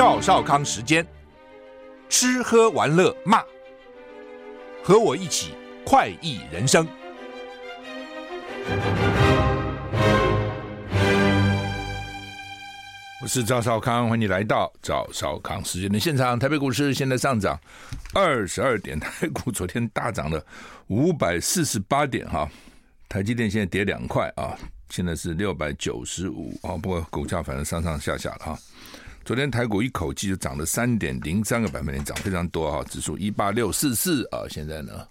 [0.00, 1.06] 赵少康时间，
[2.08, 3.44] 吃喝玩乐骂，
[4.82, 5.52] 和我一起
[5.84, 6.88] 快意人生。
[13.20, 16.38] 我是赵少康，欢迎你来到赵少康时间的现场。
[16.38, 17.60] 台北股市现在上涨
[18.14, 20.42] 二十二点， 台股昨天大涨了
[20.86, 22.50] 五百四十八点哈。
[23.06, 24.56] 台积电现在跌两块啊，
[24.88, 28.58] 现在是六百九十五啊，不过股价反正上上下下了哈。
[29.24, 35.06] 昨天台股一口气就涨了三点零三个百分点，涨非常多哈，指数一八六四四啊，现在呢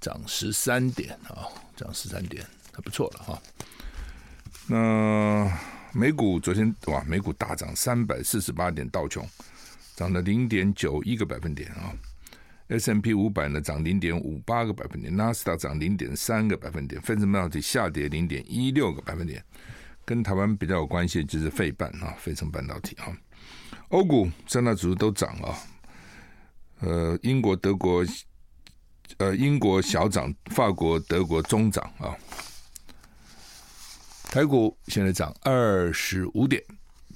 [0.00, 3.42] 涨十三点啊，涨十三点，还不错了哈。
[4.66, 5.50] 那。
[5.92, 9.28] 美股昨天哇，美股大涨三百四十八点，道琼
[9.96, 11.92] 涨了零点九一个百分点啊
[12.68, 19.42] ，S&P 五百呢涨零点五八个百分点，纳斯达涨零点三个百分点，费城半导体下跌零点一六个百分点，
[20.04, 23.12] 跟台湾比较有关系就是费半啊，费城半导体啊，
[23.90, 25.58] 欧股三大指数都涨啊，
[26.80, 28.04] 呃，英国、德国，
[29.18, 32.14] 呃，英国小涨，法国、德国中涨啊。
[34.30, 36.62] 台股现在涨二十五点。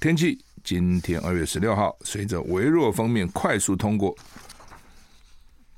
[0.01, 4.13] 天气，今天二月十六号，随着微弱锋面快速通过，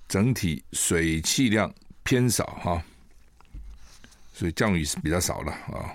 [0.07, 2.83] 整体水汽量偏少哈，
[4.33, 5.93] 所以降雨是比较少了啊。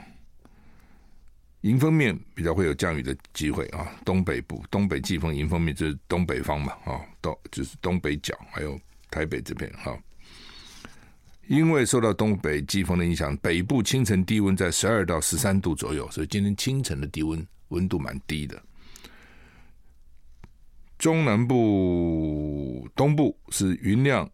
[1.62, 8.78] 迎风面比较会有降雨的机会啊，东北部东北季风迎风面就是东北方嘛啊，到就是东北角，还有
[9.10, 9.96] 台北这边哈。
[11.46, 18.60] 因为受到东北季风的影响，北部清晨低温在十二到十三度左右，所以今天清晨的低温温度蛮低的。
[20.98, 24.28] 中南部、东部是云量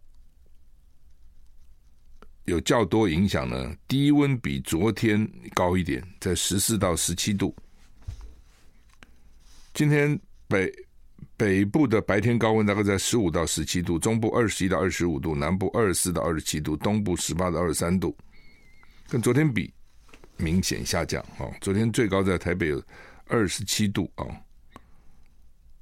[2.48, 7.54] 有较多影响呢，低温比昨天高一点，在十四到十七度。
[9.72, 10.18] 今天
[10.48, 10.72] 北。
[11.36, 18.16] 北部的白天高温大概在十五到十七度，中部二十一到二十五度，南部二十四到二十七度，东部十八到二十三度，
[19.08, 19.72] 跟昨天比
[20.36, 21.24] 明显下降。
[21.38, 22.82] 哦，昨天最高在台北有
[23.28, 24.26] 二十七度啊，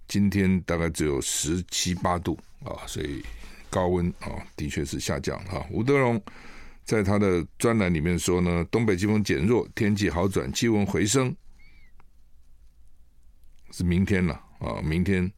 [0.09, 3.25] 今天大概只有十七八度啊，所以
[3.71, 5.67] 高温啊的确是下降哈。
[5.71, 6.23] 吴德荣
[6.87, 11.37] 在他的专栏里面说呢，东北季风减弱，天气好转，气温回升，
[13.73, 15.31] 是明天了啊，明天。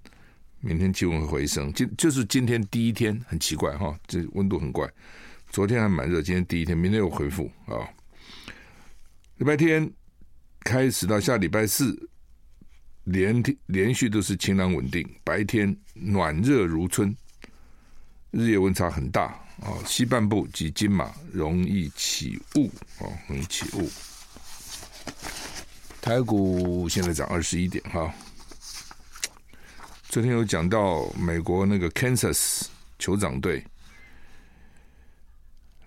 [0.60, 4.92] 明天气温回升，今就是今天第一天，很奇怪哈，这温度很怪。
[5.50, 7.88] 昨天还蛮热，今天第一天，明天又恢复啊。
[9.36, 9.88] 礼拜天
[10.64, 12.10] 开始到下礼拜四，
[13.04, 17.16] 连天连续都是晴朗稳定，白天暖热如春，
[18.30, 19.24] 日夜温差很大
[19.60, 19.76] 啊。
[19.86, 23.90] 西半部及金马容易起雾啊，容易起雾。
[26.00, 28.12] 台股现在涨二十一点哈。
[30.08, 32.62] 昨天有讲到美国那个 Kansas
[32.98, 33.62] 酋长队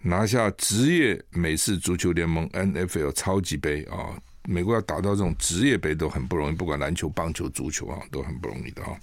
[0.02, 4.14] 拿下职业美式足球联盟 NFL 超级杯啊！
[4.44, 9.00] 美国要打到这种职业杯都很不容易，不管篮球、棒球、足球啊，都很不容易的啊！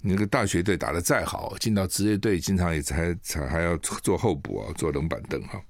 [0.00, 5.60] 你那个大学队打得再好，进到职业队，经常也才才还要做候补啊，坐冷板凳哈。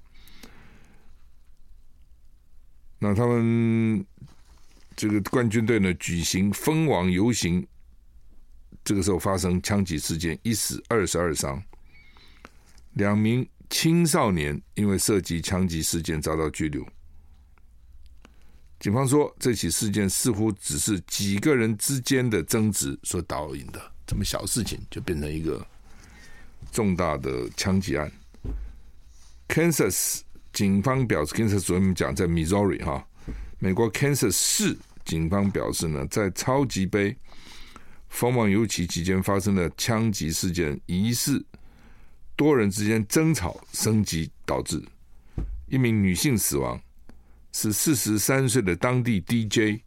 [2.99, 4.05] 那他们
[4.95, 7.67] 这个冠军队呢，举行封王游行。
[8.83, 11.63] 这个时候发生枪击事件，一死二十二伤，
[12.95, 16.87] 两名青少年因为涉及枪击事件遭到拘留。
[18.79, 25.65] 警方说，这起事件似乎只是几个人之间的争执所导引的，这么小事情就变成一个
[26.73, 28.11] 重大的枪击案。
[29.47, 30.23] Kansas
[30.53, 33.07] 警方表示，Kansas 昨天讲在 Missouri 哈，
[33.61, 37.17] 美国 Kansas 市警方表示呢，在超级杯。
[38.09, 41.47] 封王游行期间发生的枪击事件，疑似
[42.35, 44.83] 多人之间争吵升级导致
[45.69, 46.83] 一名女性死亡，
[47.53, 49.81] 是四十三岁的当地 DJ，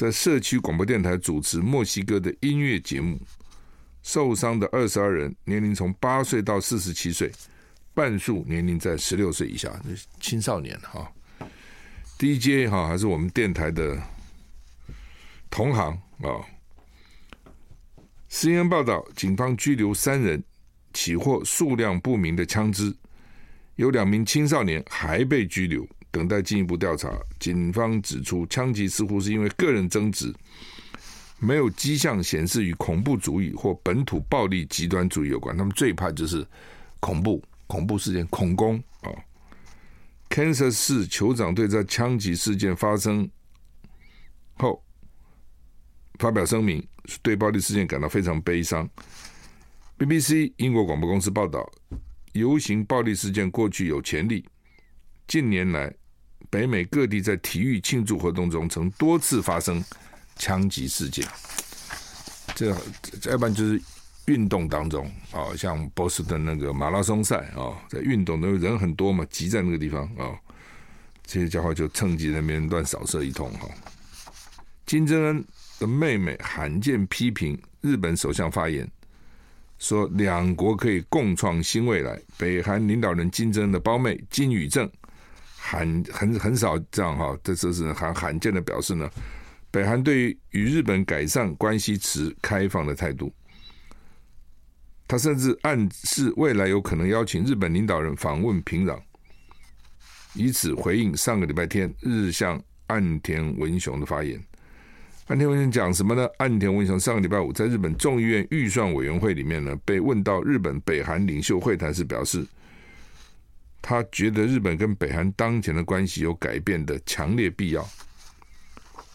[0.00, 3.20] 在社区广播电台主持墨西哥的音乐节目。
[4.02, 7.30] 受伤的二十二人年龄从八岁到四十七岁，
[7.92, 11.12] 半数年龄在十六岁以下，就是青少年哈。
[12.18, 14.02] DJ 哈还是我们电台的
[15.50, 15.92] 同行
[16.22, 16.40] 啊。
[18.30, 20.42] CNN 报道，警方拘留三人，
[20.94, 22.96] 起获数量不明的枪支，
[23.76, 27.10] 有两名青少年还被拘留，等待进一步调查。
[27.38, 30.34] 警方指出，枪击似乎是因为个人争执，
[31.38, 35.56] 没有迹象显示与恐怖主义或本土暴力极端主义有关。
[35.56, 36.46] 他们最怕就是
[37.00, 39.10] 恐怖恐怖事件、恐攻啊。
[40.28, 43.30] Kansas 市酋长队在枪击事件发生
[44.56, 44.82] 后。
[46.18, 46.86] 发表声明，
[47.22, 48.86] 对暴力事件感到非常悲伤。
[49.96, 51.66] BBC 英国广播公司报道，
[52.32, 54.46] 游行暴力事件过去有潜力，
[55.26, 55.90] 近年来
[56.50, 59.82] 北美各地在体育庆祝活动中曾多次发生
[60.36, 61.24] 枪击事件。
[62.54, 62.70] 这
[63.30, 63.80] 要不然就是
[64.26, 70.36] 运动当中啊，像波士顿那个马拉松赛啊，在运动的人很多嘛，挤在那个地方啊，
[71.24, 73.68] 这些家伙就趁机在那边乱扫射一通哈。
[74.84, 75.44] 金正恩
[75.78, 78.86] 的妹妹罕见批评日本首相发言，
[79.78, 82.20] 说两国可以共创新未来。
[82.36, 84.90] 北韩领导人金正恩的胞妹金宇正
[85.70, 89.08] 罕很很少这样哈，这这是很罕见的表示呢。
[89.70, 93.32] 北韩对于与日本改善关系持开放的态度，
[95.06, 98.98] 他甚至暗示未来有可能邀请日本领导人访问平壤，
[100.34, 104.42] 以此回应上个礼拜天日向岸田文雄的发言。
[105.28, 106.28] 岸田文雄讲什么呢？
[106.38, 112.44] 岸田文雄上个礼拜五在日本众议院预算委员会里面呢，被问到日本北韩领袖会谈时，表示
[113.82, 117.86] 他觉得日本跟北韩当前的关系有改变的强烈必要。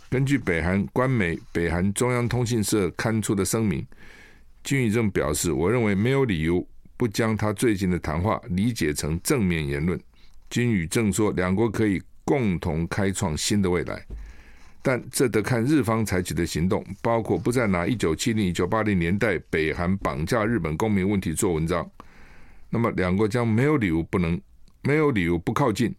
[0.10, 3.86] 根据北韩官媒北韩中央通讯社刊出的声明，
[4.64, 6.66] 金宇正表示：“我认为没有理由
[6.96, 10.00] 不将他最近的谈话理解成正面言论。”
[10.50, 14.06] 金宇正说：“两国可以共同开创新的未来，
[14.82, 21.90] 但这得看日方采取的行动，包括不再拿一九七零、一九八零年代北韩绑架日本公民问题做文章。
[22.70, 24.40] 那么，两国将没有理由不能，
[24.86, 25.94] 没有理由不靠近。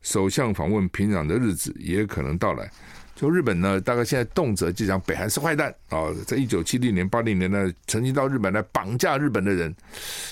[0.00, 2.68] 首相访问平壤的日子也可能到来。”
[3.14, 6.10] 就日本呢，大概现在动辄就讲北韩是坏蛋啊！
[6.26, 9.72] 在一九七零年、八零年呢，曾经到日本来绑架日本的人，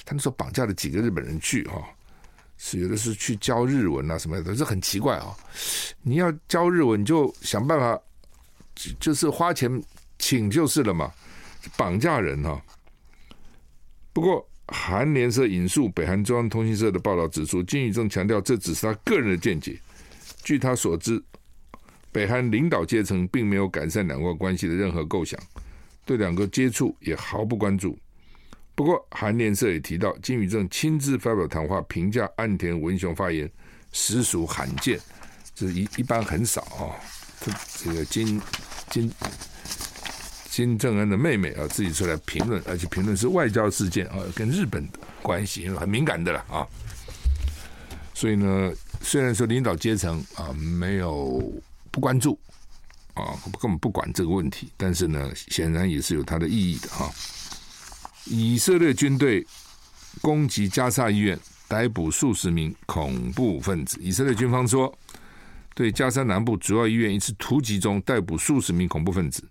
[0.04, 1.84] 他们说绑架了几个日本人去哈，
[2.56, 5.36] 是有的是去教日文啊什么的，这很奇怪啊！
[6.02, 8.00] 你要教日文，你就想办法，
[8.98, 9.70] 就是花钱
[10.18, 11.12] 请就是了嘛，
[11.76, 12.60] 绑架人哈。
[14.12, 19.78] 不过韩联社引述北韩中央通讯社的报道指出，金宇正强调这只是他个人的见解，
[20.42, 21.22] 据他所知。
[22.12, 25.38] 北韩领导阶层并没有改善两国关系的任何构想，
[26.04, 27.98] 对两个接触也毫不关注。
[28.74, 33.50] 不过，韩联社也提到，金宇正亲自发表谈话评价岸田文雄发言，
[33.92, 34.98] 实属罕见，
[35.54, 36.96] 这一一般很少啊。
[37.40, 38.40] 这这个金
[38.90, 39.10] 金
[40.50, 46.66] 金正恩的妹妹啊，自己出来评论，而且评论是外交事件啊，跟日本的关系很敏感的了啊。
[48.12, 48.70] 所以呢，
[49.00, 51.50] 虽然说领导阶层啊没有。
[51.92, 52.38] 不关注
[53.14, 54.70] 啊，根本不管这个问题。
[54.76, 57.10] 但是呢，显然也是有它的意义的哈。
[58.26, 59.44] 以色列军队
[60.22, 61.36] 攻击加沙医院，
[61.66, 63.98] 逮捕数十名恐怖分子。
[64.00, 64.96] 以色列军方说，
[65.74, 69.42] 对加沙南部主要医院一次突击中逮捕数十名恐怖分子，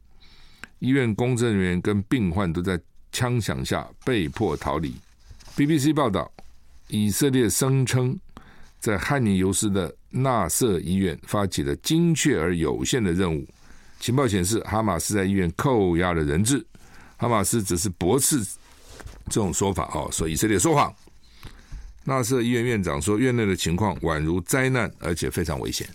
[0.79, 2.79] 医院工作人员跟病患都在
[3.11, 4.95] 枪响下被迫逃离。
[5.55, 6.31] BBC 报道，
[6.87, 8.19] 以色列声称。
[8.81, 13.45] 在汉尼尤斯的纳瑟医院发起了精确而有限的任务。
[13.99, 16.65] 情报显示，哈马斯在医院扣押了人质。
[17.17, 18.41] 哈马斯只是驳斥
[19.25, 20.95] 这种说法，哦，说以色列说谎。
[22.05, 25.85] 纳瑟医院院长说，院内的情况宛如灾难，而且非常危险。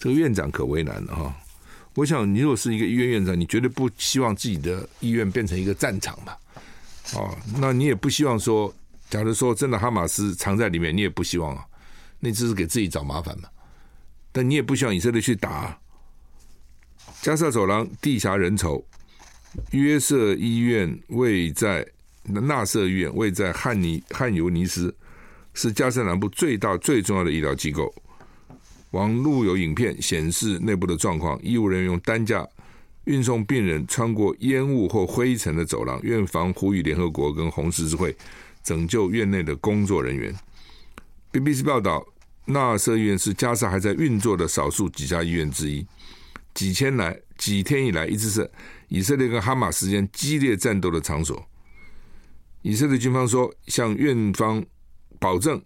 [0.00, 1.36] 这个院长可为难了哈。
[1.98, 6.38] 我想，你如果是一个医院院长，你绝对不希望自己的医院变成一个战场吧？
[7.14, 8.72] 哦，那你也不希望说，
[9.10, 11.66] 假如说真的哈马斯藏在里面，你也不希望啊。
[12.20, 13.48] 那只是给自己找麻烦嘛，
[14.30, 15.78] 但你也不希望以色列去打啊。
[17.20, 18.80] 加萨走廊地狭人稠，
[19.72, 21.84] 约瑟医院位在
[22.22, 24.94] 纳瑟医院位在汉尼汉尤尼斯，
[25.52, 27.92] 是加萨南部最大最重要的医疗机构。
[28.90, 32.46] 网路有影片显示内部的状况，医务人员用担架
[33.04, 36.00] 运送病人穿过烟雾或灰尘的走廊。
[36.02, 38.16] 院方呼吁联合国跟红十字会
[38.62, 40.34] 拯救院内的工作人员。
[41.32, 42.06] BBC 报道，
[42.46, 45.86] 纳瑟医院是加沙还在运作的少数几家医院之一。
[46.54, 48.50] 几千来，几天以来，一直是
[48.88, 51.46] 以色列跟哈马斯间激烈战斗的场所。
[52.62, 54.64] 以色列军方说，向院方
[55.20, 55.62] 保证，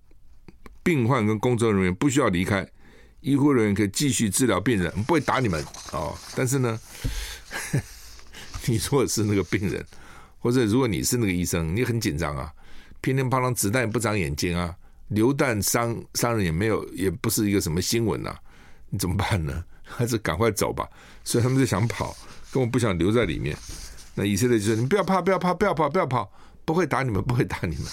[0.83, 2.69] 病患跟工作人员不需要离开，
[3.23, 6.15] 医护人员可以继续治疗病人，不会打你们哦。
[6.37, 6.79] 但是呢，
[8.67, 9.85] 你如果是那个病人，
[10.39, 12.53] 或者如果你是那个医生，你很紧张啊，
[13.01, 14.77] 乒乒乓乓子弹不长眼睛啊。
[15.09, 18.39] 流弹伤伤人也没有，也不是一个什么新闻呐、啊，
[18.89, 19.63] 你怎么办呢？
[19.85, 20.89] 还是赶快走吧。
[21.23, 22.17] 所以他们就想跑，
[22.51, 23.55] 根本不想留在里面。
[24.15, 26.33] 那以色列就说：“你不要怕，不要怕，不要跑，不要跑，
[26.65, 27.85] 不会打你们，不会打你们。”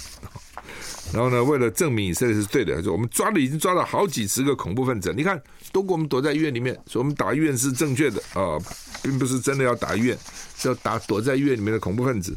[1.14, 8.58] 然后呢，为了证明以色列是对的，说我们抓了已经抓了好几十个恐怖分子，你看，都给我们躲在医院里面，说我们打医院是正确的啊、
[9.02, 10.18] 并不是真的要打医院，
[10.56, 12.36] 是要打躲在医院里面的恐怖分子。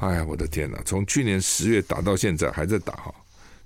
[0.00, 0.80] 哎呀，我的天哪！
[0.84, 3.12] 从去年十月打到现在还在打哈，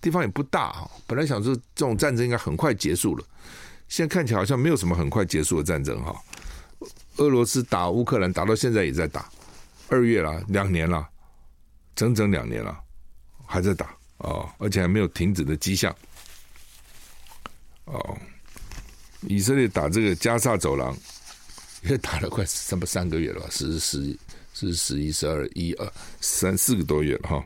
[0.01, 0.91] 地方也不大哈。
[1.07, 3.25] 本来想说这种战争应该很快结束了，
[3.89, 6.15] 现在看起来好像没有什么很快结束的战争哈。
[7.19, 9.29] 俄罗斯打乌克兰打到现在也在打，
[9.89, 11.07] 二月了，两年了，
[11.95, 12.75] 整整两年了，
[13.53, 15.95] 还在打哦，而且还没有停止的迹象。
[17.85, 18.17] 哦，
[19.23, 20.97] 以色列打这个加萨走廊
[21.83, 24.19] 也打了快三不三个月了吧，十十。
[24.55, 27.43] 是十一、十二、一二三四个多月了哈。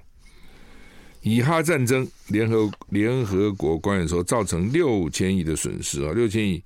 [1.23, 6.61] 以哈战争，联合联合国官员说造成六千亿的损失啊，六千亿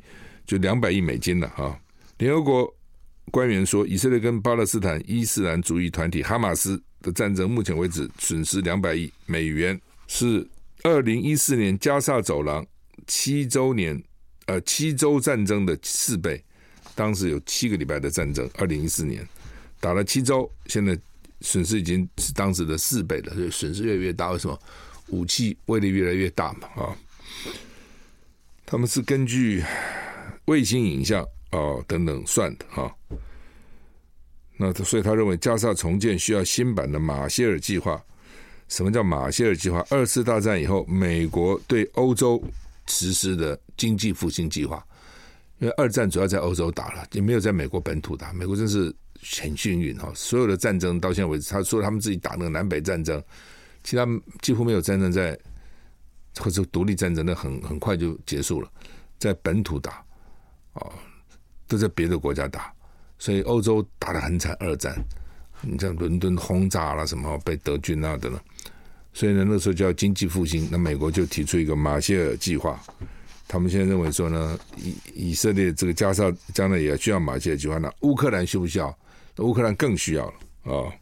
[0.47, 1.79] 就两百亿美金了哈。
[2.17, 2.75] 联合国
[3.31, 10.47] 官员说，以色列跟巴勒斯坦伊斯兰主义团体哈马斯的战争，目前为止损失两百亿美元，是
[10.83, 12.67] 二零一四年加萨走廊
[13.07, 14.03] 七周年
[14.47, 16.43] 呃七周战争的四倍。
[16.95, 19.27] 当时有七个礼拜的战争，二零一四年。
[19.81, 20.99] 打了七周，现在
[21.41, 24.31] 损失已经是当时的四倍了，所以损失越来越大。
[24.33, 24.59] 为什么？
[25.09, 26.97] 武器威力越来越大嘛，啊！
[28.65, 29.61] 他们是根据
[30.45, 32.95] 卫星影像啊等等算的哈。
[34.61, 37.99] 那所以他认为加沙重建需要新版的马歇尔计划。
[38.69, 39.83] 什么叫马歇尔计划？
[39.89, 42.39] 二次大战以后，美国对欧洲
[42.87, 44.85] 实施的经济复兴计划。
[45.59, 48.33] 因为二战主要在欧洲打了，也没有在美国本土打。
[48.35, 48.95] 美国真是。
[49.39, 53.23] 很幸运哈，所有的战争到现在为止，他说他们自己打那个南北战争，
[53.85, 54.07] 其他
[54.41, 55.39] 几乎没有战争在，
[56.39, 58.73] 或者独立战争，那很很快就结束了，
[59.19, 60.03] 在本土打，
[60.73, 60.91] 哦，
[61.69, 62.73] 都在别的国家打，
[63.21, 64.57] 所以欧洲打得很惨。
[64.59, 64.93] 二战，
[65.61, 68.43] 你像伦敦轰炸了什么，被德军啊的了，
[69.13, 72.81] 所以呢，那时候叫经济复兴，那美国就提出一个马歇尔计划。
[73.47, 74.95] 他们现在认为说呢，以
[75.31, 78.97] 以色列这个加沙将来也需要马歇尔计划，那乌克兰需不需要？
[79.39, 80.93] 乌克兰更需要了啊！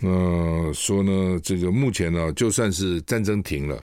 [0.00, 3.82] 呃，说呢，这个目前呢，就算是战争停了，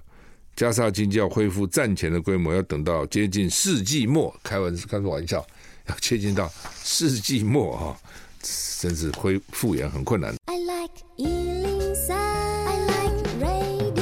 [0.56, 4.34] 加沙经济要恢复战前的规模，要等到接近世纪末。
[4.44, 5.46] 开玩开个玩笑，
[5.90, 6.52] 要接近到
[6.84, 7.98] 世纪末啊，
[8.44, 10.36] 甚至恢复原很困难。
[10.46, 14.00] I like 103, I like radio。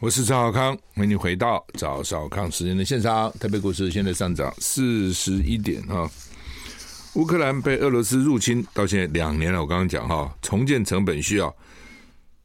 [0.00, 3.30] 我是赵少康，欢迎你回到赵少康时间的现场。
[3.38, 6.10] 台北股市现在上涨四十一点哈。
[7.14, 11.54] 乌克兰被俄罗斯入侵到现在两年了，我刚刚讲哈，重建成本需要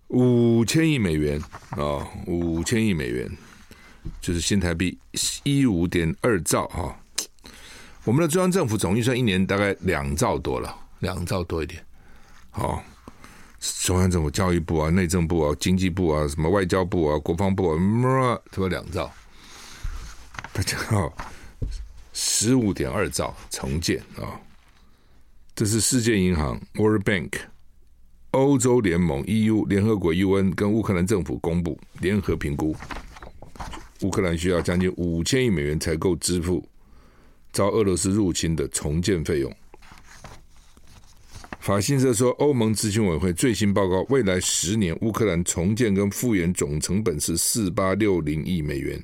[0.10, 3.30] 五千亿美元啊，五千亿美元
[4.22, 4.98] 就是新台币
[5.44, 6.94] 一五点二兆哈。
[8.10, 11.80] 我们的中央政府总预算一年大概两兆多了，两兆多一点。
[12.50, 12.84] 好，
[13.86, 17.78] 中央政府教育部啊、内政部啊、经济部啊、什么外交部啊、国防部啊，
[18.51, 19.12] 什么两兆，
[20.51, 21.16] 大家好，
[22.12, 24.42] 十五点二兆重建啊。
[25.54, 27.34] 这是世界银行 （World Bank）、
[28.32, 32.75] 欧洲联盟 （EU）、联合国 （UN） 跟乌克兰政府公布联合评估，
[34.01, 36.68] 乌克兰需要将近五千亿美元才够支付
[37.51, 39.56] 遭俄罗斯入侵的重建费用。
[41.60, 49.03] 法新社说，欧盟咨询委员会最新报告，未来十年乌克兰重建跟复原总成本是四八六零亿美元，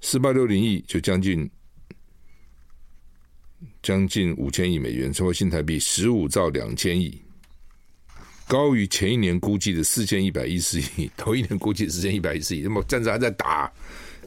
[0.00, 1.48] 四八六零亿就将近。
[3.82, 7.22] 将近五千亿美元，超过新台币十五兆两千亿，
[8.46, 11.10] 高于前一年估计的四千一百一十亿。
[11.16, 13.72] 头一年估计四千一百一十亿，那么战争还在打，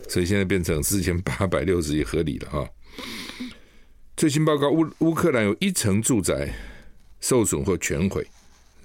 [0.08, 2.69] 所以现在变成四千八百六十亿，合理了哈。
[4.20, 6.54] 最新报告，乌乌克兰有一成住宅
[7.22, 8.28] 受损或全毁，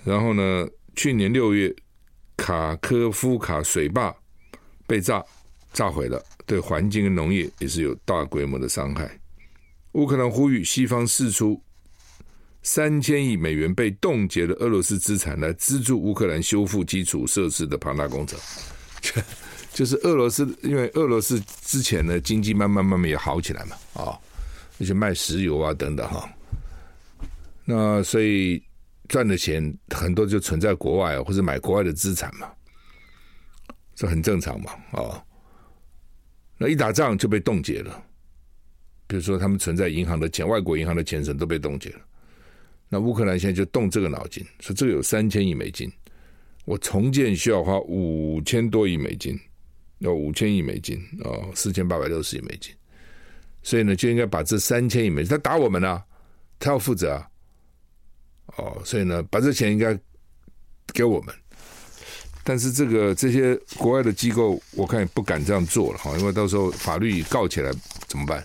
[0.04, 0.64] 然后呢，
[0.94, 1.74] 去年六月
[2.36, 4.14] 卡科夫卡水坝
[4.86, 5.20] 被炸
[5.72, 9.10] 炸毁了，对环境跟农业也是有大规模的伤害。
[9.94, 11.60] 乌克兰呼吁西方释出
[12.62, 18.38] 三千亿美元被冻结的俄罗斯资产来资助乌克兰修复基础设施的庞大工程。
[19.74, 24.14] 就是俄罗斯，因为俄罗斯之前呢经济慢慢慢慢也好起来嘛，啊，
[24.78, 26.28] 那些卖石油啊等等哈，
[27.64, 28.62] 那所以
[29.08, 32.50] 赚的钱很多就存在国外或者买国外的资产嘛，
[33.94, 35.24] 这很正常嘛，啊，
[36.58, 38.04] 那一打仗就被冻结了。
[39.06, 42.00] 比如说，他们存在银行的钱，外国银行的钱什都被冻结了。
[42.88, 45.92] 那乌克兰现在就动这个脑筋，说这个有三千亿美金，
[46.64, 49.38] 我重建需要花五千多亿美金，
[49.98, 52.74] 要五千亿美金哦，四千八百六十亿美金。
[53.64, 56.04] 所以呢，就应该把这三千亿美金，他打我们啊，
[56.60, 57.28] 他要负责啊。
[58.56, 59.98] 哦，所以呢，把这钱应该
[60.92, 61.34] 给我们。
[62.44, 67.72] 但是这个这些国外的机构，我看也不敢这样做了哈，因为到时候法律告起来
[68.06, 68.44] 怎么办？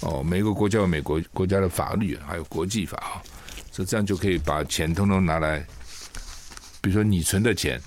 [0.00, 3.22] 哦，每个国家有美国国家的法律，还有国际法哈，
[3.70, 5.64] 所以这样就可以把钱通通拿来，
[6.82, 7.80] 比如说你存的钱，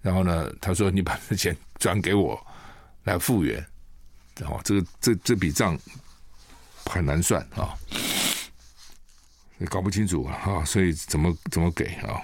[0.00, 2.40] 然后呢，他说你把这钱转给我
[3.02, 3.62] 来复原，
[4.44, 5.78] 哦这个这这笔账
[6.86, 7.74] 很难算啊，
[9.58, 12.20] 也搞不清楚啊，所以怎么怎么给啊？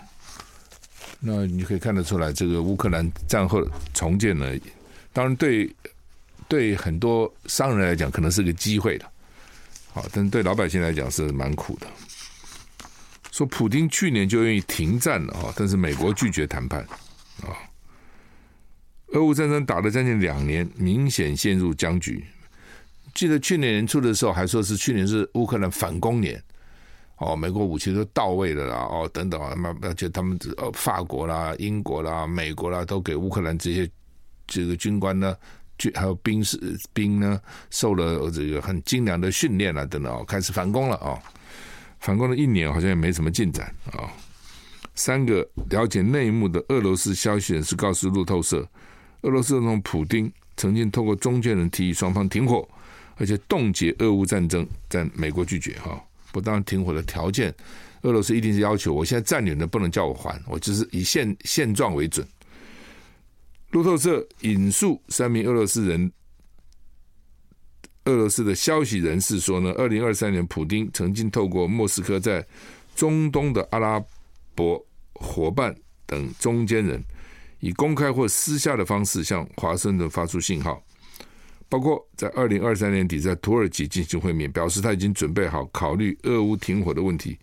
[1.21, 3.61] 那你可以看得出来，这个乌克兰战后
[3.93, 4.47] 重建呢，
[5.13, 5.75] 当然对
[6.47, 9.11] 对很多商人来讲可能是个机会的，
[9.93, 11.87] 好，但对老百姓来讲是蛮苦的。
[13.33, 16.87] 说普京去年就愿意停战了啊，但是美国拒绝谈判。
[19.13, 22.25] 俄乌战争打了将近两年，明显陷入僵局。
[23.15, 26.43] 记得去年年初的时候还说是去年是乌克兰反攻年。
[27.17, 33.91] 哦，美国武器都到位了啦，哦，等等啊，那而且他们呃，法国啦、英国啦、美国啦，都给乌克兰这些
[34.47, 35.35] 这个军官呢，
[35.79, 36.57] 军还有兵士
[36.93, 41.23] 兵呢，受了这个很精良的训练啊，等等哦，开始反攻了啊、哦，
[41.99, 44.11] 反攻了一年，好像也没什么进展啊、哦。
[44.95, 48.65] 三个了解内幕的俄罗斯消息人士告诉路透社，
[49.23, 52.69] 俄罗斯总统普丁曾经透过中间人提议双方停火，
[53.17, 56.01] 而且冻结俄乌战争，但美国拒绝哈。
[56.31, 57.53] 不当停火的条件，
[58.03, 62.27] 俄罗斯一定是要求我现在占领的不能叫我还，我就是以现现状为准。
[63.71, 66.13] 路透社引述三名俄罗斯人、
[68.05, 72.47] 俄罗斯的消息人士说呢，二零二三年普丁曾经透过莫斯科在
[72.95, 74.03] 中东的阿拉
[74.55, 74.83] 伯
[75.15, 75.75] 伙伴
[76.07, 77.03] 等中间人，
[77.61, 80.83] 以公开或私下的方式向华盛顿发出信号。
[81.71, 87.39] 包括在二零二三年底在土耳其进行会面，表示他已经准备好考虑俄乌停火的问题，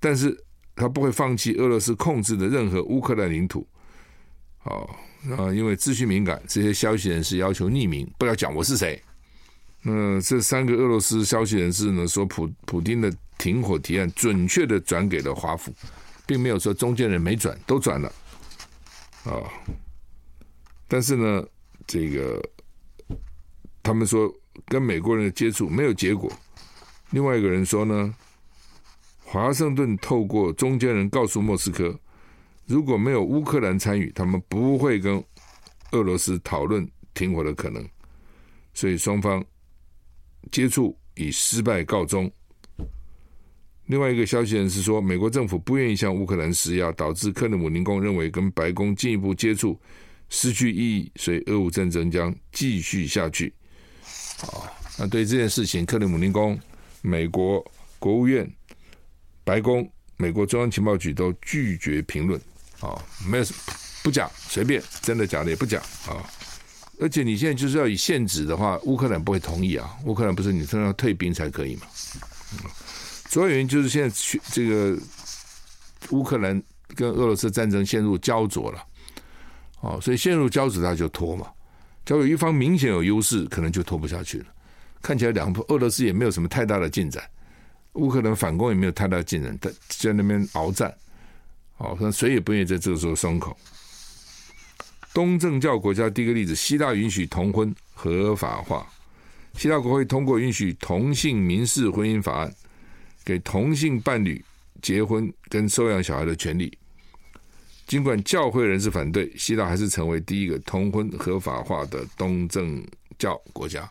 [0.00, 0.34] 但是
[0.74, 3.66] 他不会放弃俄罗斯控制的任何乌克兰领土。
[4.64, 4.88] 哦，
[5.22, 8.98] 那因为资讯敏感，这些消息人士要求匿名，不要讲我是谁。
[9.82, 15.70] 那这三个俄罗斯消息人士呢说，普普丁的停火提案准确的转给了华府，
[16.26, 18.10] 并没有说中间人没转，都转了。
[19.28, 19.44] 啊、
[20.86, 21.46] 但是呢，
[21.86, 22.42] 这个。
[23.80, 24.30] 他们说
[24.66, 26.30] 跟美国人的接触没有结果。
[27.08, 28.14] 另外一个人说呢，
[29.24, 31.98] 华盛顿透过中间人告诉莫斯科，
[32.66, 35.24] 如果没有乌克兰参与，他们不会跟
[35.92, 37.82] 俄罗斯讨论停火的可能。
[38.74, 39.42] 所以双方
[40.52, 42.30] 接触以失败告终。
[43.88, 49.80] 另外一个消息人士说，美国政府不愿意向乌克兰施压，导致克里姆林宫认为跟白宫进一步接触
[50.28, 53.50] 失去意义，所以俄乌战争将继续下去。
[54.42, 56.58] 啊，那对这件事情，克里姆林宫、
[57.00, 57.64] 美国
[57.98, 58.46] 国务院、
[59.42, 62.38] 白宫、美国中央情报局都拒绝评论。
[62.80, 62.94] 啊，
[63.26, 63.54] 没有什
[64.04, 66.22] 不讲，随便，真的假的也不讲啊。
[67.00, 69.96] 而且你现在就是要以限制的话，乌克兰不会同意啊。
[70.04, 71.86] 乌克兰不是你真的要退兵才可以嘛？
[73.28, 74.98] 主要原因就是现在去这个
[76.10, 76.60] 乌克兰
[76.94, 78.82] 跟俄罗斯战争陷入胶着了。
[79.80, 81.46] 哦，所以陷入胶着，他就拖嘛。
[82.04, 84.46] 只要有一方明显有优势，可能就拖不下去了。
[85.00, 87.22] 看起来两俄罗斯也没有什么太大的进展，
[87.92, 90.92] 乌克兰反攻也没有太大的进展，在在那边鏖战。
[91.76, 93.56] 哦，那谁也不愿意在这个时候松口。
[95.14, 98.84] 东正教国家第一个例子，希腊允许同婚合法化，
[99.54, 102.54] 希腊国会通过允许同性民事婚姻法案，
[103.28, 104.42] 给同性伴侣
[104.80, 106.72] 结婚跟收养小孩的权利。
[107.86, 112.82] 尽管教会人士反对，希腊还是成为第一个同婚合法化的东正
[113.18, 113.86] 教国家。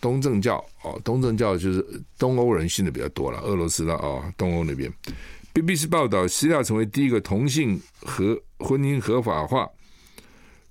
[0.00, 4.92] 东正教哦，东正教就是东欧人信的比较多了，俄罗斯的哦，东欧那边。
[5.54, 9.70] BBC 报道，希腊成为第一个同性合婚姻合法化、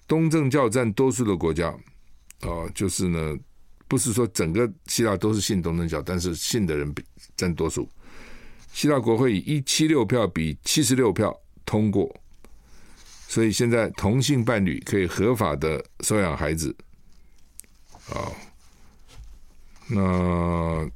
[0.10, 1.74] 东正教占多数的国家。
[2.42, 3.38] 哦，就是呢，
[3.92, 7.04] 不是说整个希腊都是信东正教，但是信的人比
[7.36, 7.90] 占多数。
[8.72, 12.10] 希腊国会以一七六票比七十六票通过。
[13.28, 16.74] 所以现在同性伴侣可以合法的收养孩子，
[18.14, 18.32] 啊，
[19.90, 20.90] 那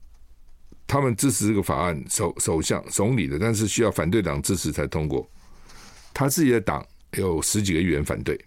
[0.87, 5.29] 他们支持这个法案，首首相总理的，但是需要反对党支持才通过。
[6.13, 6.85] 他自己的党
[7.17, 8.39] 有十几个议员反对。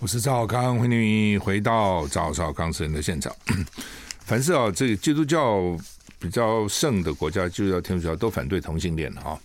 [0.00, 3.34] 我是赵康，欢迎你回到赵少康私人的现场。
[4.24, 5.76] 凡是啊，这个基督教。
[6.18, 9.36] 比较盛的国家，就要天主教都反对同性恋啊，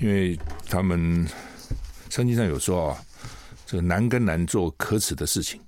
[0.00, 1.26] 因为他们
[2.08, 3.04] 圣经上有说啊，
[3.66, 5.60] 这个男跟男做可耻的事情，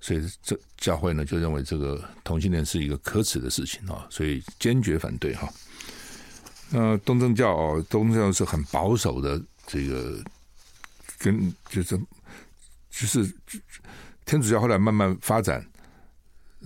[0.00, 5.46] 所以这教会呢就认为这个同性恋是一个可耻的事情啊，所以坚决反对哈。
[6.70, 10.18] 那东正教哦，东正教是很保守的，这个
[11.18, 11.96] 跟就是
[12.90, 13.32] 就是
[14.24, 15.64] 天主教后来慢慢发展，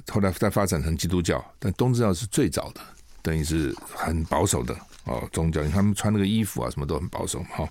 [0.07, 2.81] 后来再发展成基督教，但东正教是最早的，
[3.21, 7.69] 等于是很保守的哦宗教，他们穿那个衣服啊什么都很保守哈。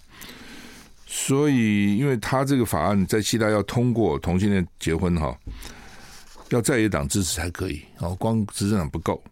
[1.07, 5.37] 所以，因为他这个法案在希腊要通过同性恋结婚哈，
[6.49, 9.23] 要在野党支持才可以哦，光执政党不够。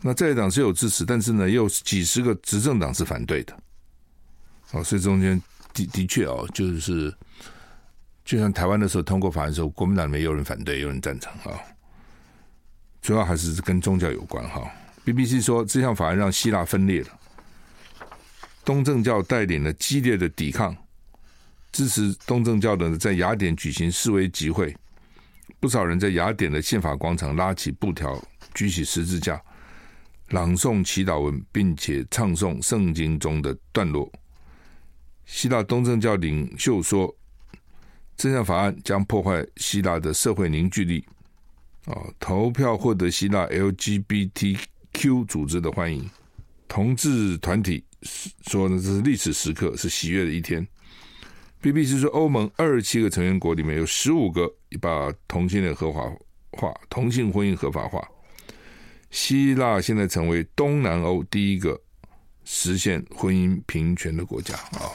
[0.00, 3.58] 那在野党是有支持，但是呢，也有几十个执政党是反对的。
[4.72, 5.40] 哦，所以中间
[5.72, 7.14] 的的确哦，就是
[8.24, 11.58] 就像台湾的时候通过法案的时候，国民党里面有人反对，有人赞成啊。
[13.00, 14.70] 主要还是跟宗教有关哈。
[15.06, 17.08] BBC 说这项法案让希腊分裂了，
[18.64, 20.76] 东正教带领了激烈的抵抗。
[21.70, 24.74] 支持东正教的在雅典举行示威集会，
[25.60, 28.20] 不少人在雅典的宪法广场拉起布条，
[28.54, 29.40] 举起十字架，
[30.30, 34.10] 朗诵祈祷文，并且唱诵圣经中的段落。
[35.28, 37.14] 希腊东正教领袖说
[38.16, 41.04] ：“这项法案将破坏希腊的社会凝聚力。”
[41.84, 46.08] 啊，投票获得希腊 LGBTQ 组织的欢迎，
[46.66, 47.84] 同志团体
[48.46, 50.66] 说呢，这是历史时刻，是喜悦的一天。
[51.62, 56.10] BBC 说，欧盟二十七个成员国里面有十五个把同性恋合法
[56.52, 58.02] 化，同性婚姻合法化。
[59.10, 61.80] 希腊现在成为东南欧第一个
[62.44, 64.92] 实现婚姻平权的国家啊！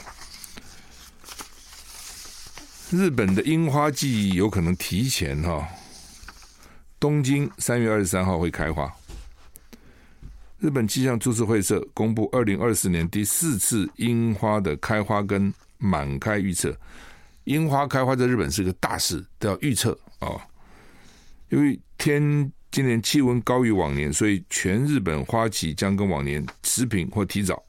[2.96, 5.66] 日本的樱花季有可能提前哈，
[6.98, 8.92] 东京三月二十三号会开花。
[10.58, 15.52] 日本气象株式会社公布二零二四年第四次樱花的开花跟。
[15.76, 16.74] 满开预测，
[17.44, 20.40] 樱花开花在日本是个大事，都要预测啊、哦。
[21.50, 27.62] 因为天今年气温高于往年，所以全日本花期将跟往年持平或提早。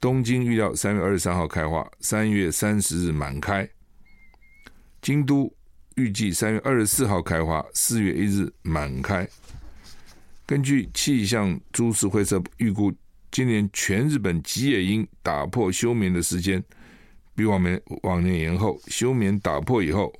[0.00, 3.68] 东京预料三月二十三号开花，三月三十日满开。
[5.02, 5.52] 京都
[5.96, 9.26] 预计三月二十四号开花，四月一日满开。
[10.46, 12.92] 根据气象株式会社预估，
[13.30, 16.62] 今年全日本吉野樱打破休眠的时间。
[17.34, 20.12] 比往年往年延后，休眠打破以后，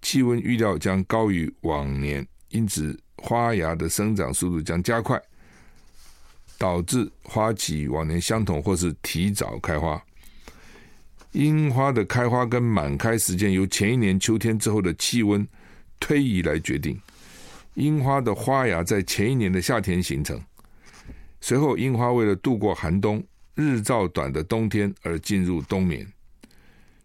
[0.00, 5.20] 气温预料将高于往年，因此花芽的生长速度将加快，
[6.56, 10.02] 导致花期往年相同或是提早开花。
[11.36, 15.46] 樱花的开花跟满开时间由前一年秋天之后的气温
[16.00, 16.98] 推移来决定。
[17.74, 20.40] 樱花的花芽在前一年的夏天形成，
[21.42, 23.22] 随后樱花为了度过寒冬。
[23.54, 26.06] 日照短的冬天而进入冬眠，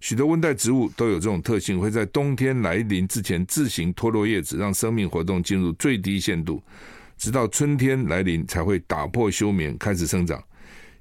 [0.02, 6.62] 许多温带植物都有这种特性，会在冬天来临之前自行脱落叶子，让生命活动进入最低限度，
[7.18, 10.44] 直到春天来临才会打破休眠，开始生长。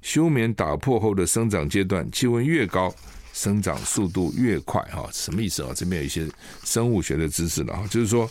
[0.01, 2.93] 休眠打破后的生长阶段，气温越高，
[3.33, 4.81] 生长速度越快。
[4.91, 5.71] 哈，什么意思啊？
[5.75, 6.27] 这边有一些
[6.63, 8.29] 生物学的知识了哈，就是说，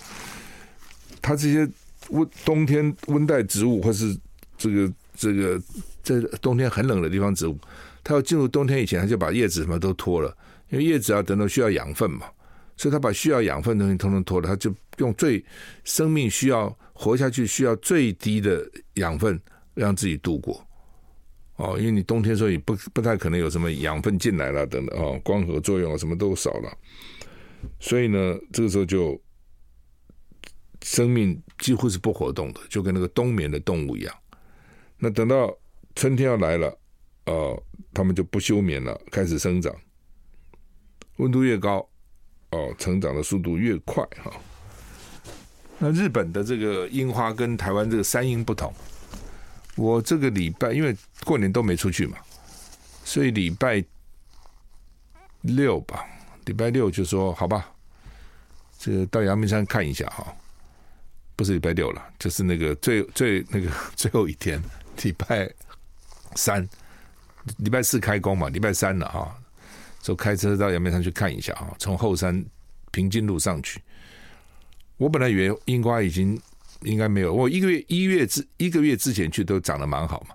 [1.20, 1.68] 它这些
[2.10, 4.16] 温冬天温带植物或是
[4.56, 5.60] 这个这个。
[6.02, 7.56] 在冬天很冷的地方，植物
[8.02, 10.34] 它要进入冬天以前，它就把叶子什么都脱了，
[10.70, 12.26] 因为叶子要等到需要养分嘛，
[12.74, 15.44] 所以它把需要养分的东西通通脱了，它就用最
[15.84, 19.38] 生命需要活下去需要最低的养分
[19.74, 20.66] 让自己度过。
[21.60, 26.72] 哦，因为你冬天所以不不太可能有什么养分进来了等等哦，光合作用什么都少了，
[27.78, 29.20] 所以呢，这个时候就
[30.80, 34.14] 生命几乎是不活动的，就跟那个冬眠的动物一样。
[34.96, 35.54] 那等到
[35.94, 36.78] 春天要来了，
[37.26, 39.74] 哦，他们就不休眠了，开始生长。
[41.16, 41.86] 温度越高，
[42.52, 44.32] 哦，成长的速度越快哈。
[45.78, 48.72] 那日本的这个樱花跟台湾这个山樱不同。
[49.76, 52.18] 我这个礼拜因为过年都没出去嘛，
[53.04, 53.82] 所以礼拜
[55.42, 56.04] 六吧，
[56.44, 57.70] 礼拜六就说好吧，
[58.78, 60.34] 这个到阳明山看一下哈。
[61.36, 64.62] 不是礼拜六了，就是那个最最那个 最后一天，
[65.02, 65.50] 礼拜。
[66.36, 66.64] 三，
[67.56, 69.36] 礼拜四开工嘛，礼拜三了哈，
[70.00, 72.44] 就开车到阳明山去看一下哈，从后山
[72.92, 73.82] 平津路上去。
[74.96, 76.40] 我本来以为樱花已经
[76.82, 80.34] 应该没有，我一个月一月之一个月之前去都长得蛮好嘛，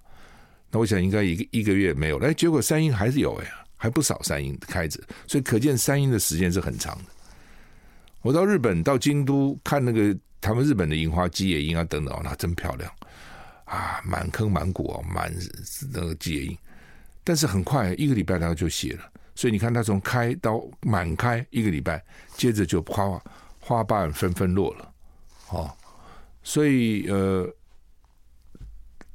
[0.69, 7.03] 那我想应该一个一个月没有，哎，结果山樱还是有哎，还不少山樱开着，所以可见山樱的时间是很长的。
[8.21, 12.91] 我到日本到京都看那个他们日本的樱花，吉野樱啊等等，那真漂亮。
[13.65, 15.34] 啊，满坑满谷哦，满
[15.91, 16.58] 那个鸡野樱，
[17.23, 22.03] 但是很快一个礼拜它就谢了，所以你看它从开到满开一个礼拜，
[22.38, 23.19] 接着就花
[23.60, 24.93] 花瓣纷纷落了，
[25.49, 25.75] 哦，
[26.45, 27.51] 所以呃，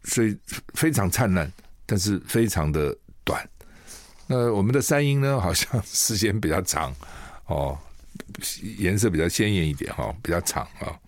[0.02, 0.36] 所以
[0.74, 1.50] 非常灿烂，
[1.86, 3.48] 但是非常的短。
[4.26, 6.92] 那我们的山樱呢，好像时间比较长，
[7.46, 7.78] 哦，
[8.78, 10.98] 颜色比较鲜艳一点，哈、哦，比较长啊。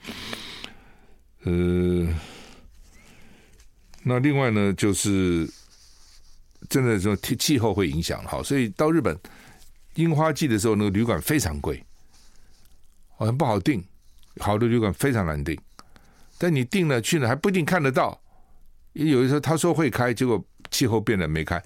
[1.42, 2.08] 呃，
[4.04, 5.50] 那另外呢，就是
[6.68, 9.18] 真的说气气候会影响，哈，所以到日本
[9.96, 11.84] 樱花季的时候，那个旅馆非常贵。
[13.16, 13.84] 好像不好订，
[14.38, 15.58] 好的旅馆非常难订。
[16.42, 18.20] 但你订了去了还不一定看得到。
[18.94, 21.62] 有的时候他说会开，结果气候变了没开。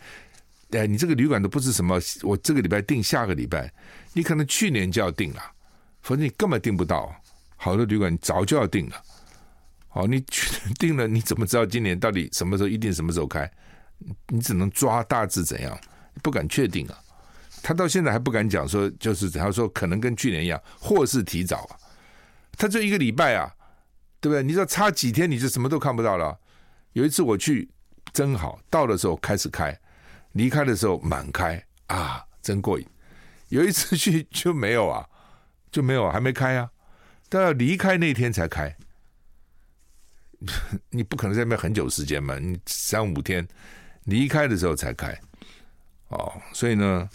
[0.72, 3.72] 哎，你这个旅馆都不是什么，我这个礼拜订，下个礼拜
[4.12, 5.40] 你可能去年就要订了，
[6.02, 7.10] 否则你根本订不到。
[7.56, 9.02] 好的旅馆早就要订了。
[9.88, 13.50] 好，你去订了，你怎么知道今年到底什么时候一定什么时候开？
[14.28, 15.74] 你只能抓大致怎样，
[16.22, 16.98] 不敢确定啊。
[17.62, 21.76] 他到现在还不敢讲说，就是他说可能跟去年一样，或是提早啊。
[22.58, 23.50] 他就一个礼拜啊，
[24.20, 24.42] 对不对？
[24.42, 26.38] 你知道差几天你就什么都看不到了。
[26.92, 27.68] 有一次我去
[28.12, 29.78] 真好，到的时候开始开，
[30.32, 32.86] 离开的时候满开啊，真过瘾。
[33.48, 35.06] 有一次去就没有啊，
[35.70, 36.70] 就没有，还没开啊，
[37.28, 38.76] 都要离开那天才开。
[40.90, 43.46] 你不可能在那边很久时间嘛，你三五天
[44.04, 45.18] 离开的时候才开
[46.08, 47.08] 哦，所以呢。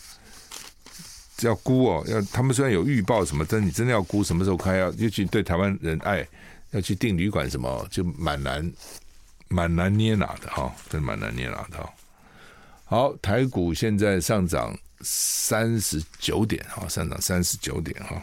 [1.44, 6.24] 要估哦，要他们虽然有预报什么，但你真的要估什么时候开，要尤其对台湾人爱
[6.72, 8.74] 要去订旅馆什么，就蛮难
[9.48, 11.90] 蛮难捏拿的哈，真蛮难捏拿的。
[12.86, 18.22] 好，台股现在上涨三十九点哈，上涨三十九点哈。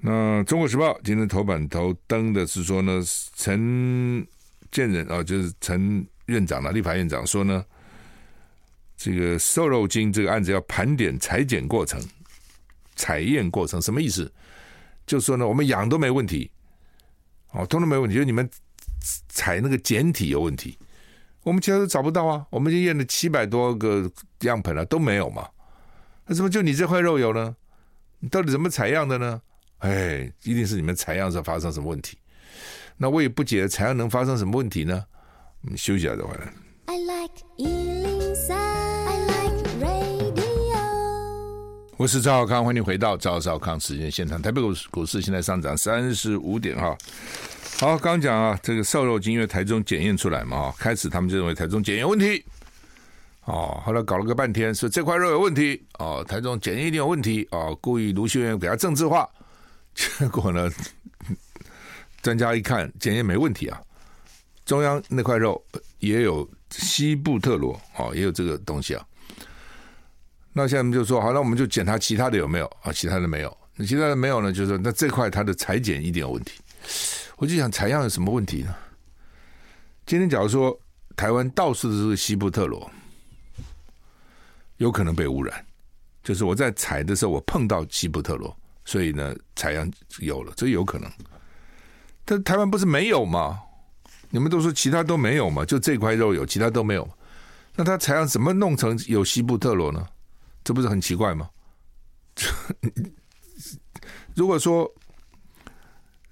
[0.00, 3.02] 那《中国时报》今天头版头登的是说呢，
[3.34, 4.26] 陈
[4.70, 7.64] 建仁啊，就是陈院长的立法院长说呢。
[9.00, 12.02] 这个瘦肉精这个案子要盘点裁剪过程、
[12.96, 14.28] 采验过程，什么意思？
[15.08, 16.48] 就说呢，我们养都没问题，
[17.52, 18.48] 哦，通通没问题，就你们
[19.28, 20.78] 采那个检体有问题，
[21.42, 24.08] 我们其他都找不到啊，我们就验了七百多个
[24.42, 25.48] 样本了，都没有嘛，
[26.26, 27.56] 那怎么就你这块肉有呢？
[28.20, 29.40] 你到底怎么采样的呢？
[29.78, 32.18] 哎，一定是你们采样时候发生什么问题。
[32.98, 35.04] 那我也不解，采样能发生什么问题呢？
[35.62, 36.52] 我们休息一下再回来。
[36.86, 37.32] I like
[41.98, 44.40] 我是赵少康，欢迎回到赵少康时间现场。
[44.40, 46.96] 台北股市股市现在上涨三十五点哈。
[47.80, 52.44] 好，刚讲啊，这个瘦肉精因为台中检验出来嘛，开始他们就认为台中检验问题，
[53.46, 59.28] 哦，后来搞了个半天，说这块肉有问题，哦，台中检验一定有问题，哦，故意卢秀媛给他政治化，
[59.92, 60.70] 结果呢，
[62.22, 63.80] 专家一看检验没问题啊，
[64.64, 65.60] 中央那块肉
[65.98, 69.04] 也有西布特罗，哦，也有这个东西啊。
[70.58, 72.92] 那现在我们就说好，那我们就检查其他的有没有啊？
[72.92, 74.52] 其他的没有，那其他的没有呢？
[74.52, 76.60] 就是那这块它的裁剪一定有问题。
[77.36, 78.74] 我就想采样有什么问题呢？
[80.04, 80.76] 今天假如说
[81.14, 82.90] 台湾到处都是西布特罗，
[84.78, 85.64] 有可能被污染。
[86.24, 91.08] 就是我在采的时候，我碰到西布特罗，所以呢采样有了，这有可能。
[92.24, 93.60] 但台湾不是没有吗？
[94.28, 95.64] 你们都说其他都没有嘛？
[95.64, 97.08] 就这块肉有，其他都没有。
[97.76, 100.04] 那他采样怎么弄成有西布特罗呢？
[100.68, 101.48] 这不是很奇怪吗？
[104.36, 104.86] 如果说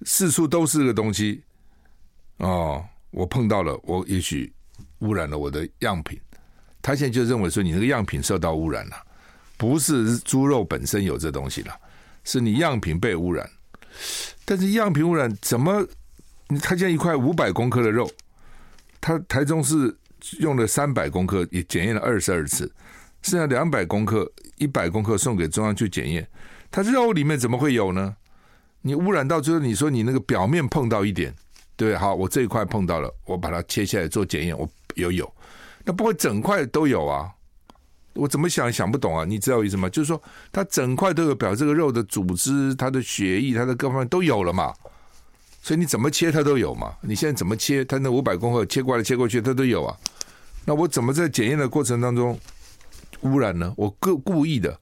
[0.03, 1.41] 四处都是这个东西
[2.37, 4.53] 哦，我碰到了，我也许
[4.99, 6.21] 污染了我的样品。
[6.83, 8.95] 他现在就认为说你那个样品受到污染了，
[9.57, 11.75] 不是猪肉本身有这东西了，
[12.23, 13.49] 是你样品被污染。
[14.45, 15.83] 但是样品污染怎么？
[16.61, 18.07] 他现在一块五百公克的肉，
[19.01, 19.97] 他台中是
[20.37, 22.71] 用了三百公克，也检验了二十二次。
[23.27, 26.25] 剩下两百公克、一百公克送给中央去检验，
[26.71, 28.15] 它肉里面怎么会有呢？
[28.81, 31.35] 你污染到最后，你说你那个表面碰到一点，
[31.75, 35.29] 对，好，我这一块碰到了，我把它切下来做检验，我有有，
[35.83, 37.29] 那不会整块都有啊？
[38.13, 39.25] 我怎么想想不懂啊？
[39.25, 39.89] 你知道我意思吗？
[39.89, 44.73] 就是说，它整块都有，表这个肉的组织、它的血液、它的各方面都有了嘛？
[45.61, 46.95] 所以你怎么切它都有嘛？
[47.01, 49.97] 你现在怎么切，它那五百公克切过来切过去，它都有啊？
[50.63, 52.39] 那我怎么在检验的过程当中？
[53.21, 53.73] 污染呢？
[53.77, 54.79] 我故故意的，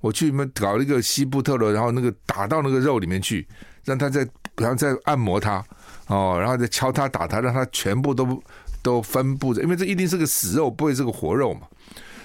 [0.00, 3.46] 我去你们搞一个西布特罗，然后那个打到那个肉里面去，
[3.84, 5.64] 让它再然后再按摩它
[6.06, 8.42] 哦，然后再敲它打它，让它全部都
[8.82, 11.66] 都分布着，因为这一定是个死肉，不会是个活肉嘛。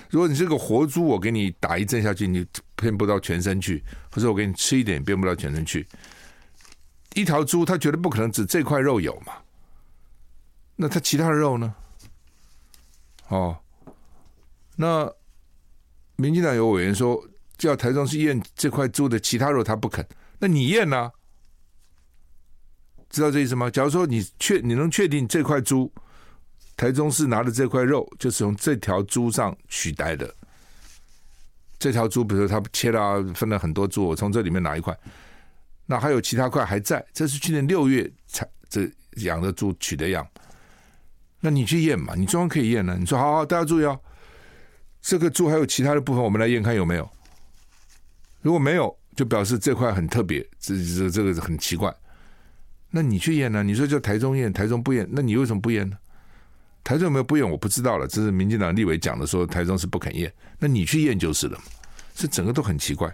[0.09, 2.45] 如果你是个活猪，我给你打一针下去，你
[2.75, 5.87] 遍不到全身去，或者我给你吃一点，变不到全身去。
[7.15, 9.33] 一条猪，它绝对不可能只这块肉有嘛，
[10.75, 11.73] 那它其他的肉呢？
[13.29, 13.57] 哦，
[14.75, 15.11] 那。
[16.15, 17.21] 民进党有委员说，
[17.57, 20.05] 叫台中市验这块猪的其他肉，他不肯，
[20.39, 21.11] 那你验呢、
[23.09, 23.69] 知道这意思吗？
[23.69, 25.91] 假如说你确你能确定这块猪，
[26.75, 30.33] 台中市拿的这块肉就是从这条猪上取来的，
[31.77, 34.97] 这条猪比如说他切了分了很多猪，我从这里面拿一块，
[35.85, 40.27] 那还有其他块还在，这是去年六月才这养的猪取的样，
[41.39, 42.97] 那你去验嘛，你中央可以验呢。
[42.99, 43.99] 你说好好，大家注意哦，
[45.03, 47.07] 这个猪还有其他的部分，我们来验看有没有。
[48.41, 51.93] 如果没有，就表示这块很特别，这这这个很奇怪。
[52.89, 53.61] 那你去验呢？
[53.61, 55.97] 你说叫台中验，台中不验，那你为什么不验呢？
[56.85, 57.47] 台中有没有不验？
[57.47, 58.07] 我不知道了。
[58.07, 60.33] 这是民进党立委讲的，说台中是不肯验。
[60.57, 61.59] 那你去验就是了。
[62.15, 63.13] 这整个都很奇怪。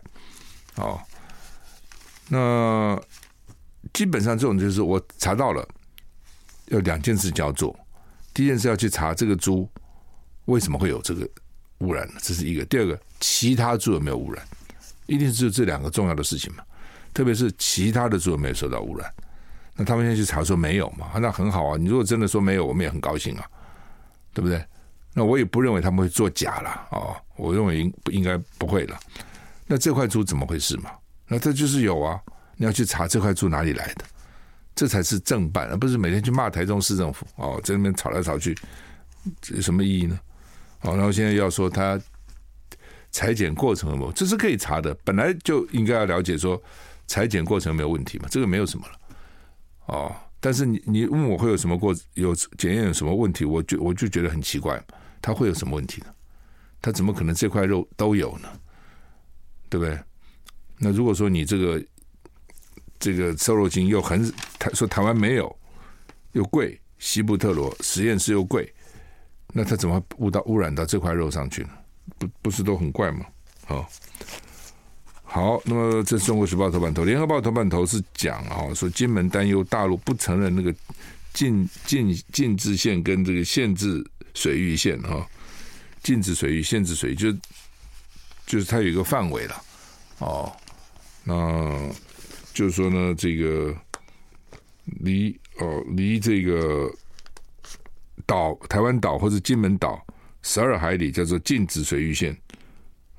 [0.75, 1.01] 哦，
[2.27, 3.01] 那
[3.93, 5.67] 基本上这种就是我查到了，
[6.67, 7.75] 有两件事要做。
[8.33, 9.67] 第一件事要去查这个猪
[10.45, 11.27] 为什么会有这个
[11.79, 12.63] 污染，这是一个。
[12.65, 14.45] 第二个，其他猪有没有污染？
[15.05, 16.63] 一定是这两个重要的事情嘛。
[17.13, 19.11] 特别是其他的猪有没有受到污染？
[19.75, 21.11] 那他们现在去查说没有嘛？
[21.19, 21.77] 那很好啊。
[21.77, 23.45] 你如果真的说没有，我们也很高兴啊，
[24.33, 24.63] 对不对？
[25.13, 27.17] 那我也不认为他们会作假了啊。
[27.35, 28.99] 我认为应应该不会了。
[29.65, 30.91] 那这块猪怎么回事嘛？
[31.27, 32.19] 那这就是有啊。
[32.57, 34.03] 你要去查这块猪哪里来的，
[34.75, 38.57] 这才是正办，而不是每天去骂台中市政府哦，在那边吵来吵去，
[39.51, 40.19] 有什么意义呢？
[40.81, 41.99] 哦，然后现在要说他
[43.11, 46.61] 裁剪过程有没有，这是可以查的，本来就应该要了解说
[47.07, 48.99] 裁剪过程没有问题嘛，这个没有什么了。
[49.87, 54.81] 哦，但是你你问我会有什么过有检验有什么问题，我就我就觉得很奇怪，
[55.21, 56.07] 他会有什么问题呢？
[56.81, 58.47] 他怎么可能这块肉都有呢？
[59.69, 59.99] 对不对？
[60.77, 61.83] 那如果说你这个
[62.99, 65.53] 这个瘦肉精又很台说台湾没有
[66.31, 68.71] 又贵，西部特罗实验室又贵，
[69.53, 71.69] 那他怎么污到污染到这块肉上去呢？
[72.17, 73.25] 不不是都很怪吗？
[73.67, 73.85] 哦。
[75.23, 80.73] 好，那么这是中国时报头版头，联合报头版头是讲啊，说金门担忧大陆不承认那个
[81.33, 85.23] 禁禁禁制线跟这个限制水域线啊，
[86.01, 87.31] 禁止水域、限制水域，就
[88.47, 89.63] 就是它有一个范围了
[90.17, 90.51] 哦。
[91.23, 91.87] 那
[92.51, 93.75] 就是说呢，这个
[94.85, 96.91] 离哦离这个
[98.29, 100.05] 岛台湾岛或者金门岛
[100.43, 102.31] 十二海里叫做禁止水域线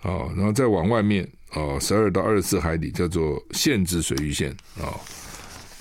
[0.03, 1.29] 啊，然后再往外面。
[1.55, 4.95] 哦，十二到二十四海里叫做限制水域线啊。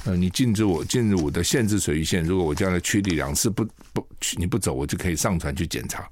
[0.03, 3.63] 那你禁止我进入我的限制水域线，如果我将来驱离两次不
[3.93, 4.03] 不
[4.35, 6.09] 你不走，我就可以上船去检查。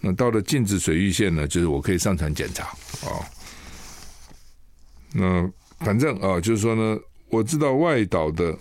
[0.00, 2.64] 那到了禁止水域线呢，就是我可以上船检查
[3.08, 3.22] 啊。
[5.12, 8.58] 那反正啊，就是说呢，我知道外岛的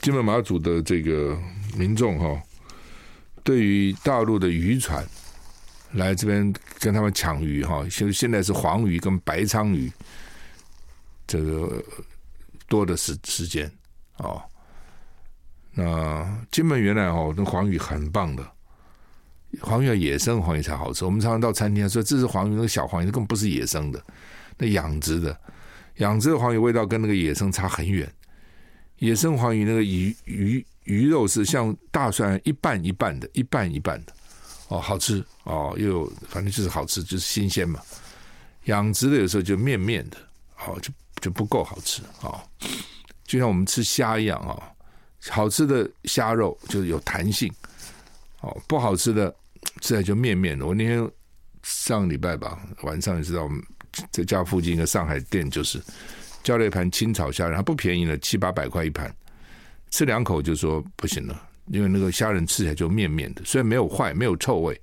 [0.00, 1.36] 金门马祖的这个
[1.76, 2.42] 民众哈，
[3.42, 5.06] 对于大陆的渔船。
[5.94, 9.90] 来这边跟他们抢鱼哈，现现在是黄鱼跟白鲳鱼，
[11.26, 11.82] 这个
[12.68, 13.68] 多的时时间
[14.18, 14.40] 哦。
[15.72, 18.52] 那金门原来哦，那黄鱼很棒的，
[19.62, 21.04] 黄鱼要野生黄鱼才好吃。
[21.04, 24.00] 我们常常到餐厅说这是黄鱼，那个小黄鱼那根本不是野生的，
[24.58, 25.36] 那养殖的，
[25.96, 28.08] 养殖的黄鱼味道跟那个野生差很远。
[28.98, 34.12] 野生黄鱼那个鱼鱼鱼肉是像大蒜一半一半的，一半一半的。
[34.68, 37.80] 哦，好吃哦，又有反正就是好吃，就是新鲜嘛。
[38.64, 40.16] 养殖的有时候就面面的，
[40.64, 42.40] 哦，就就不够好吃哦。
[43.24, 44.62] 就像我们吃虾一样啊、哦，
[45.28, 47.52] 好吃的虾肉就是有弹性，
[48.42, 49.34] 哦，不好吃的
[49.80, 50.64] 吃起来就面面的。
[50.64, 51.10] 我那天
[51.64, 53.60] 上礼拜吧，晚上你知道我们
[54.12, 55.82] 在家附近一个上海店，就是
[56.44, 59.12] 叫了一盘清炒虾仁，还不便宜了，七八百块一盘，
[59.90, 61.48] 吃两口就说不行了。
[61.66, 64.80] 因为那个虾仁吃起来就面面的，虽然没有坏，没有臭味，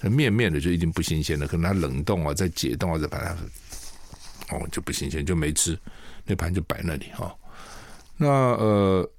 [0.00, 1.46] 那面面的就已经不新鲜了。
[1.46, 5.78] 可能它冷冻啊，再解冻啊，再把它哦就不新鲜，就没吃，
[6.24, 7.36] 那盘就摆那里哈、哦。
[8.16, 9.10] 那呃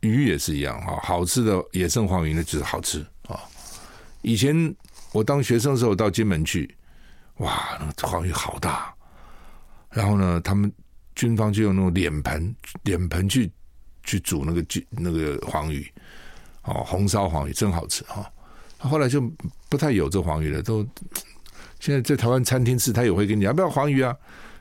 [0.00, 3.40] 鱼也是一样哈，好吃的野生黄鱼呢就是好吃啊、哦。
[4.22, 4.74] 以前
[5.12, 6.68] 我当学生的时候到金门去，
[7.36, 8.92] 哇，那个黄鱼好大，
[9.88, 10.72] 然后呢，他们
[11.14, 13.48] 军方就用那种脸盆脸盆去
[14.04, 15.90] 去煮那个鸡那个黄鱼。
[16.66, 18.24] 哦，红烧黄鱼真好吃哈！
[18.78, 19.20] 后来就
[19.68, 20.82] 不太有这黄鱼了，都
[21.78, 24.16] 现在在台湾餐厅吃，他也会跟你要不要黄鱼啊？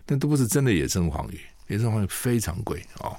[0.06, 1.40] 但都不是真的野生黄鱼，
[1.70, 3.16] 野生黄鱼非常贵哦。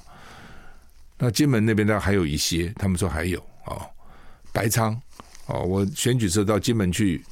[1.16, 3.88] 那金门那边呢还有一些，他们说还有哦，
[4.52, 4.94] 白鲳
[5.46, 7.24] 哦，我选举时候到金门去，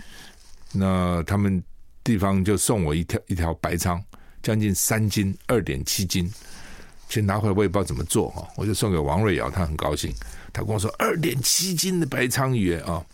[0.73, 1.63] 那他们
[2.03, 4.03] 地方就送我一条一条白鲳，
[4.43, 6.33] 将近三斤，二点七斤，
[7.13, 10.11] 其实拿回来我也不知道怎么做哈，我就送给王瑞瑶，他很高兴。
[10.51, 13.05] 他跟我说二点七斤的白鲳鱼啊，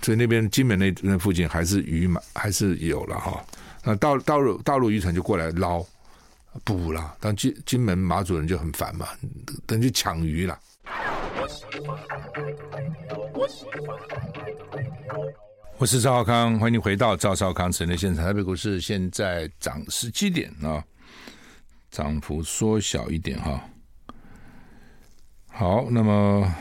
[0.00, 3.44] 所以那边金门那那附近还是鱼嘛，还是有了哈。
[3.84, 5.84] 那大大陆大陆渔船就过来捞，
[6.64, 7.16] 捕了。
[7.20, 9.06] 当金金门马主人就很烦嘛，
[9.66, 10.58] 等于抢鱼了。
[15.76, 18.24] 我是赵少康，欢迎回到赵少康城的现场。
[18.24, 20.82] 台北股市现在涨十七点啊，
[21.98, 23.60] 涨幅缩小一点哈。
[25.48, 26.54] 好，那么。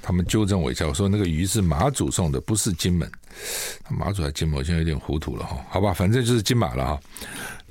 [0.00, 3.10] 他们纠正我一下，我说那个鱼是马祖送的，不是金门。
[3.90, 5.62] 马祖还金门，我现在有点糊涂了哈。
[5.68, 7.00] 好吧，反正就是金马了哈。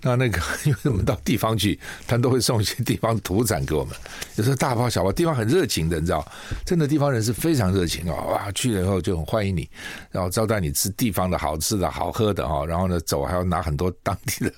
[0.01, 3.95] 那那个， 因为我们到地方去，他都会送一些地方土产给我们。
[4.35, 6.25] 有时候大包小包，地方很热情的，你知道，
[6.65, 8.15] 真的地方人是非常热情啊！
[8.25, 9.69] 哇，去了以后就很欢迎你，
[10.11, 12.65] 然后招待你吃地方的好吃的好喝的哈。
[12.65, 14.53] 然后呢，走还要拿很多当地的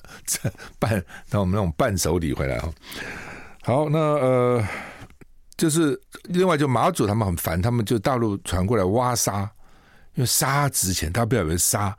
[0.78, 2.70] 伴，那我们那种伴手礼回来哈。
[3.64, 4.64] 好，那呃。
[5.58, 9.42] 就是另外，就马祖他们很烦，他们就大陆传过来挖沙，
[10.14, 11.94] 因为沙值钱，大家不要以为沙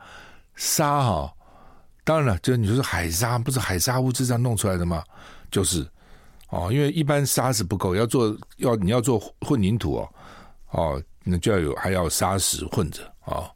[0.56, 1.30] 沙哈，
[2.04, 5.04] 当然了，就你说是海沙，不是海沙物质这样弄出来的吗？
[5.50, 5.86] 就是
[6.48, 10.08] 哦，因为一般沙是不够，要做要你要做混凝土哦，
[10.70, 13.50] 哦，那就要有还要砂石混着哦，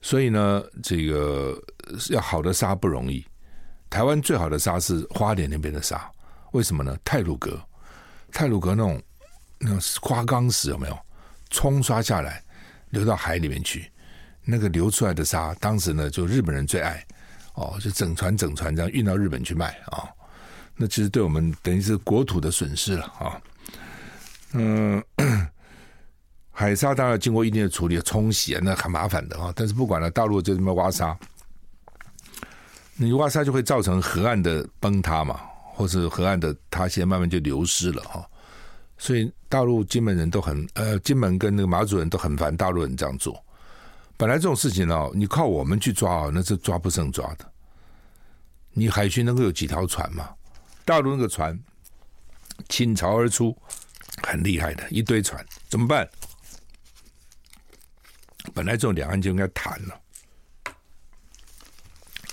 [0.00, 1.56] 所以呢，这个
[2.10, 3.24] 要好的沙不容易。
[3.90, 6.10] 台湾最好的沙是花莲那边的沙，
[6.52, 6.96] 为什么呢？
[7.04, 7.60] 泰鲁阁，
[8.32, 9.00] 泰鲁阁那种。
[9.60, 10.96] 那种花岗石有没有
[11.50, 12.40] 冲刷下来，
[12.90, 13.90] 流到海里面去？
[14.44, 17.04] 那个流出来的沙，当时呢就日本人最爱
[17.58, 20.08] 哦，就整船整船这样运到日本去卖啊、
[20.76, 23.40] 那其实对我们等于是国土的损失了啊、
[24.52, 25.02] 嗯，
[26.52, 31.18] 海沙当然经过一定的处理冲洗啊，那很麻烦的啊、但是不管了，大陆就这么挖沙，
[32.96, 35.40] 你挖沙就会造成河岸的崩塌嘛，
[35.74, 38.20] 或是河岸的塌陷，慢慢就流失了哈。
[38.20, 38.24] 哦
[39.00, 43.40] 所以大陆金门人都很呃，金门跟那个马祖人都很烦大陆人这样做。
[44.18, 47.52] 本来这种事情哦，你靠我们去抓啊，那是抓不胜抓的。
[48.72, 50.34] 你海军能够有几条船吗？
[50.84, 51.56] 大陆那个船
[52.68, 53.56] 倾巢而出，
[54.22, 56.08] 很厉害的一堆船，怎么办？
[58.52, 60.00] 本来这种两岸就应该谈了，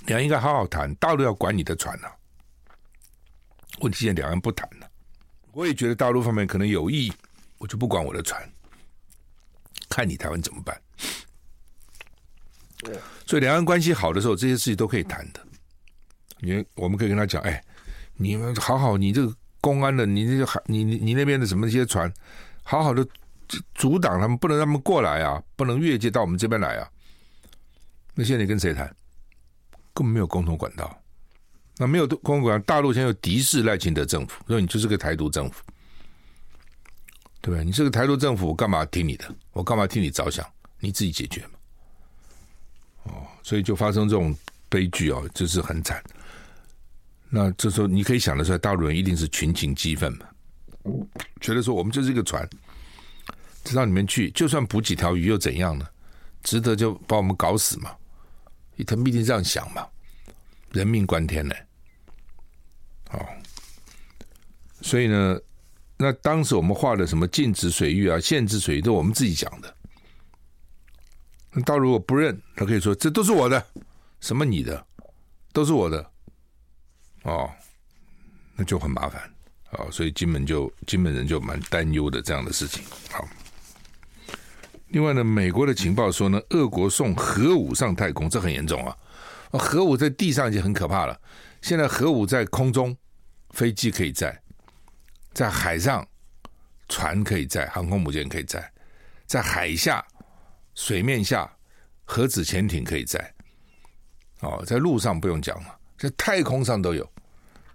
[0.08, 0.94] 两岸应该好好谈。
[0.96, 2.08] 大陆要管你的船呢、
[3.82, 4.90] 问题现在两岸不谈了。
[5.52, 7.14] 我也觉得大陆方面可能有意，
[7.60, 8.42] 我就不管我的船，
[9.88, 10.82] 看你台湾怎么办。
[13.26, 15.40] 所以两岸关系好的时候，这些事情都可以谈的。
[16.40, 17.64] 你我们可以跟他讲，哎，
[18.16, 22.12] 你们好好，你这个公安的，你那个海，你你你那边的什么一些船，
[22.62, 23.08] 好好的
[23.74, 26.88] 阻挡他们，不能让他们过来啊，不能越界到我们这边来啊。
[28.14, 28.86] 那现在你跟谁谈？
[29.94, 31.02] 根本没有共同管道。
[31.78, 35.64] 那没有共同管道，大陆现在有敌视赖清德政府，所以你就是个台独政府，
[37.42, 37.66] 对不对？
[37.66, 39.26] 你是个台独政府，我干嘛听你的？
[39.52, 40.46] 我干嘛替你着想？
[40.80, 41.55] 你自己解决嘛。
[43.06, 44.36] 哦，所以就发生这种
[44.70, 46.04] 悲剧哦，就是很惨。
[47.30, 50.26] 那这时候你可以想得出来，大陆人一定是群情激愤嘛，
[51.42, 52.48] 觉得说我们就是一个船，
[53.64, 55.88] 直到你们去，就算捕几条鱼又怎样呢？
[56.44, 57.92] 值得就把我们搞死嘛？
[58.86, 59.86] 他们一定这样想嘛？
[60.72, 61.56] 人命关天呢，
[63.10, 63.26] 好，
[64.82, 65.40] 所以呢，
[65.98, 69.75] 那当时我们画的什么禁止水域啊、限制水域，都我们自己讲的。
[71.58, 73.66] 那到如果不认，他可以说这都是我的，
[74.20, 74.86] 什么你的，
[75.54, 76.06] 都是我的，
[77.24, 77.50] 哦，
[78.58, 79.22] 那就很麻烦
[79.72, 79.88] 啊。
[79.90, 82.84] 所以金门就金门人就蛮担忧的这样的事情。
[83.10, 83.26] 好，
[84.90, 88.98] 另外呢，美国的情报说呢，俄国送核武上太空，这很严重啊。
[89.52, 91.18] 核武在地上已经很可怕了，
[91.62, 92.94] 现在核武在空中，
[93.52, 94.38] 飞机可以载，
[95.32, 96.06] 在海上，
[96.90, 98.70] 船可以载，航空母舰可以载，
[99.26, 100.06] 在海下、
[100.76, 101.52] 水面下，
[102.04, 103.34] 核子潜艇可以载。
[104.42, 107.10] 哦，在陆上不用讲了，在太空上都有。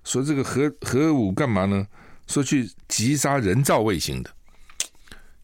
[0.05, 1.86] 说这个核核武干嘛呢？
[2.26, 4.30] 说去击杀人造卫星的。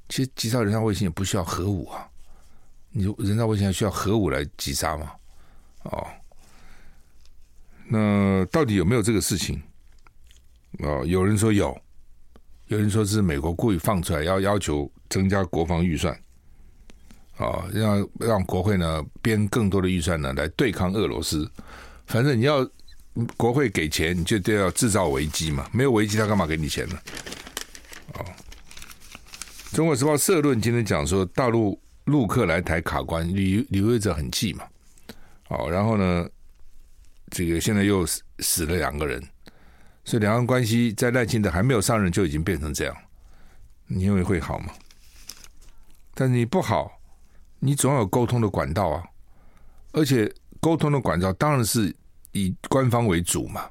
[0.09, 2.09] 其实击杀人造卫星也不需要核武啊，
[2.91, 5.13] 你人造卫星还需要核武来击杀吗？
[5.83, 6.07] 哦。
[7.89, 9.61] 那到底有没有这个事情？
[10.79, 11.77] 哦，有人说有，
[12.67, 16.17] 有人说是美国故意放出来，要要求增加国防预算，
[17.37, 21.51] 啊、让让国会呢编更多的预算呢来对抗俄罗斯。
[22.07, 22.69] 反正你要
[23.37, 26.99] 国会给钱，你就都要制造危机嘛，没有危机他干嘛给你钱呢？
[28.15, 28.25] 哦，
[29.77, 34.65] 《中国时报》社论今天讲说，大陆陆客来台卡关，旅旅游者很气嘛，
[35.49, 36.29] 哦，然后呢？
[37.29, 38.07] 这个现在又
[38.39, 39.21] 死了两个人，
[40.05, 42.97] 所以两岸关系在赖清德还没有上任就已经变成这样，
[43.89, 44.73] 你认为会好吗？
[46.15, 46.96] 但你不好，
[47.59, 49.03] 你总要有沟通的管道啊，
[49.93, 51.95] 而且沟通的管道当然是
[52.33, 53.69] 以官方为主嘛，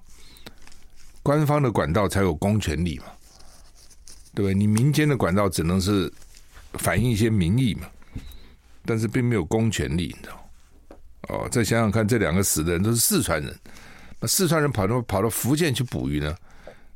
[1.21, 3.05] 官方的管道才有公权力嘛，
[4.33, 4.53] 对不对？
[4.53, 6.11] 你民间的管道只能是
[6.73, 7.87] 反映一些民意嘛，
[8.85, 10.49] 但是并没有公权力，你知道？
[11.29, 13.59] 哦，再想想看，这两个死的人都是四川人，
[14.19, 16.35] 那四川人跑到跑到福建去捕鱼呢？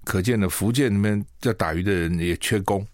[0.05, 2.85] 可见的福建那边要打鱼的人也缺工，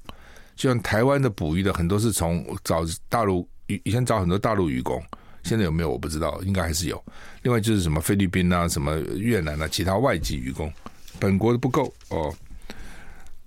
[0.56, 5.04] 就像台湾的捕鱼的很多是从找大陆以以前找很多大陆渔工，
[5.44, 7.04] 现在有没有我不知道，应该还是有。
[7.44, 10.72] 另外就是什么菲律宾啊、什么越南啊，其他外籍渔工，
[11.20, 12.34] 本国的不够哦。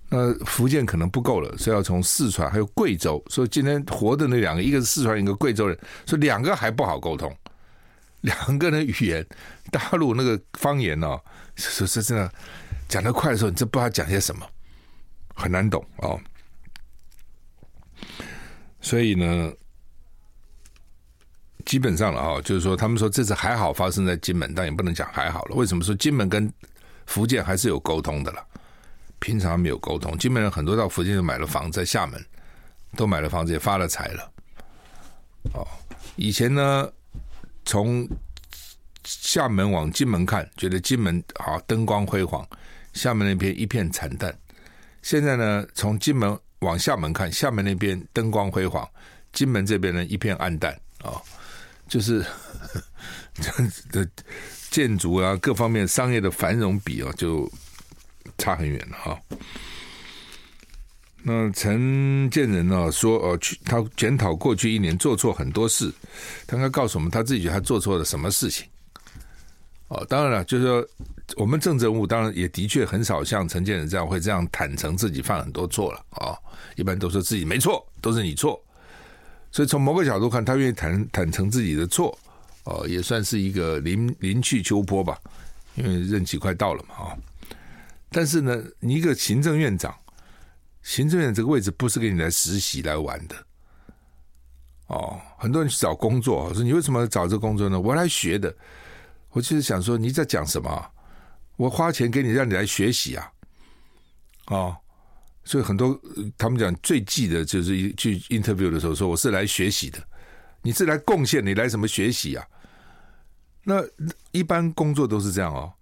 [0.09, 3.23] 那福建可能不够了，所以要从四川还有贵州。
[3.29, 7.31] 所以今天活的那两个，一个是四川，一个贵州人，所以两个还不好沟通，
[8.21, 9.25] 两个人语言
[9.71, 11.19] 大陆那个方言哦，
[11.55, 12.31] 说是真的。
[12.87, 14.43] 讲得快的时候，你真不知道讲些什么，
[15.35, 16.19] 很难懂哦。
[18.81, 19.53] 所以呢，
[21.69, 25.55] 基本上了啊，就是说，他们说这次还好发生在金门，但也不能讲还好了。
[25.55, 26.51] 为什么说金门跟
[27.05, 28.43] 福建还是有沟通的了？
[29.19, 32.19] 平常没有沟通，金门人很多到福建就买了房，在厦门
[32.95, 34.31] 都买了房子，也发了财了。
[35.53, 35.67] 哦，
[36.15, 36.91] 以前呢，
[37.65, 38.09] 从
[39.03, 42.43] 厦门往金门看，觉得金门好灯光辉煌。
[42.93, 44.35] 厦门那边一片惨淡，
[45.03, 48.89] 现在呢，从金门往厦门看，厦门那边灯光辉煌，
[49.31, 51.21] 金门这边呢一片暗淡啊、哦，
[51.89, 52.23] 就是
[53.33, 53.51] 这
[53.91, 54.09] 的
[54.71, 57.51] 建筑啊，各方面商业的繁荣比啊，就
[58.37, 59.19] 差很远了哈、
[61.23, 65.91] 那陈建仁呢说，呃，去他检讨过去一年做错很多事，
[66.47, 68.65] 他应该告诉我们他自己他做错了什么事情。
[69.87, 70.87] 哦，当然了，就是说。
[71.37, 76.37] 我们政治人物当然也的确很少像陈建仁这样会这样坦诚自己犯很多错了啊、哦，
[76.75, 78.59] 一般都说自己没错，都是你错。
[79.51, 82.17] 所以从某个角度看，他愿意坦坦诚自己的错，
[82.63, 85.19] 哦，也算是一个临临去秋波吧，
[85.75, 87.17] 因为任期快到了嘛啊、哦。
[88.09, 89.95] 但是呢，你一个行政院长，
[90.81, 93.35] 行政院这个位置不是给你来实习来玩的，
[94.87, 97.79] 哦，很多人去找工作，说你为什么找这个工作呢？
[97.79, 98.55] 我来学的。
[99.31, 100.91] 我就是想说你在讲什么？
[101.55, 103.31] 我花钱给你，让你来学习啊，
[104.47, 104.75] 哦，
[105.49, 105.99] 所以很多
[106.37, 109.97] 他们讲最忌的就是一去 interview 的时候说我是来学习的，
[110.61, 112.45] 你是来贡献，你来什么学习啊？
[113.63, 113.83] 那
[114.31, 115.73] 一般工作都是这样哦，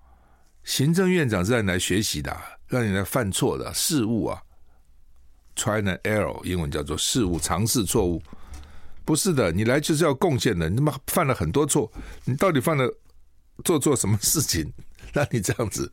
[0.64, 2.34] 行政院长是让你来学习的，
[2.68, 4.42] 让你来犯错的事物啊
[5.58, 8.24] ，try and error，英文叫做事物，尝试错误，
[9.04, 11.92] 不是的，你来就是要贡献的，你他妈犯了很多错，
[12.24, 12.90] 你到底犯了
[13.66, 14.72] 做错什么事情？
[15.12, 15.92] 让你这样子，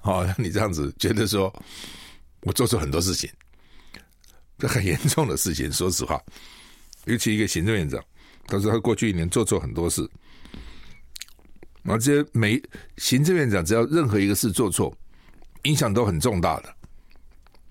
[0.00, 1.52] 好，让你这样子觉得说，
[2.46, 3.28] 我做错很多事情，
[4.56, 5.70] 这 很严重的事情。
[5.74, 6.22] 说实话，
[7.06, 8.00] 尤其一个行政院长，
[8.46, 10.08] 他说他过去一年做错很多事，
[11.82, 12.62] 然后这些每
[12.98, 14.96] 行政院长只要任何一个事做错，
[15.64, 16.72] 影响都很重大的，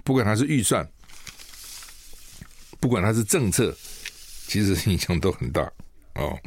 [0.03, 0.85] 不管他是预算，
[2.81, 3.73] 不管他是政策，
[4.47, 5.61] 其实影响都很大
[6.15, 6.37] 哦。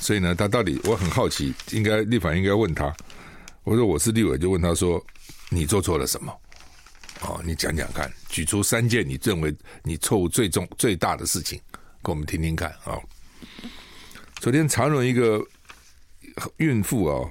[0.00, 2.92] 所以呢，他到底我很好奇，应该立法应该问他。
[3.62, 5.00] 我说我是立委，就问他说
[5.48, 6.32] ：“你做错了什么？
[7.22, 11.60] 哦，你讲讲看，举出三件你认为你错误最重最大的事情，
[12.02, 12.92] 给我们听听看啊。
[12.92, 13.02] 哦”
[14.40, 15.42] 昨天长荣一个
[16.58, 17.30] 孕妇啊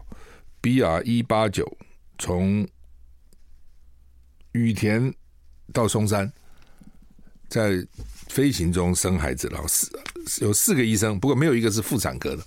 [0.61, 1.77] ，BR 一八九
[2.17, 2.67] 从
[4.53, 5.13] 羽田
[5.71, 6.31] 到松山，
[7.47, 7.86] 在
[8.27, 10.03] 飞行中生孩子，然后死了。
[10.41, 12.43] 有四个医生，不过没有一个是妇产科的。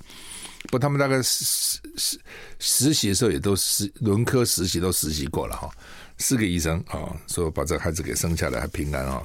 [0.64, 2.20] 不过他们大概实实
[2.59, 5.70] 实习的时候也都实轮科实习都实习过了哈。
[6.19, 9.23] 四个医生啊，说把这孩子给生下来还平安啊，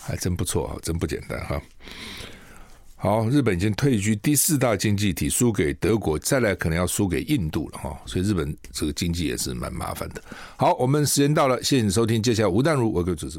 [0.00, 1.60] 还真不错啊，真不简单哈。
[2.98, 8.00] 好，日本已经退居第四大经济体，输给德国，再来可能要输给印度了哈。
[8.06, 10.22] 所以日本这个经济也是蛮麻烦的。
[10.56, 13.38] 好，我们时间到了，谢谢你收听，接下来吴淡如，我给主持。